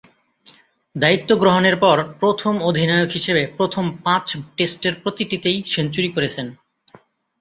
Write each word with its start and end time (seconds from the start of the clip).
দায়িত্ব 0.95 1.29
গ্রহণের 1.35 1.75
পর 1.77 1.97
প্রথম 2.19 2.53
অধিনায়ক 2.61 3.09
হিসেবে 3.09 3.43
প্রথম 3.57 3.85
পাঁচ 4.03 4.25
টেস্টের 4.57 4.93
প্রতিটিতেই 5.03 5.57
সেঞ্চুরি 5.65 6.09
করেছেন। 6.11 6.47